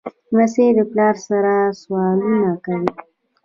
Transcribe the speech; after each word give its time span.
لمسی 0.31 0.65
د 0.77 0.79
پلار 0.91 1.15
سره 1.27 1.53
سوالونه 1.81 2.51
کوي. 2.65 2.89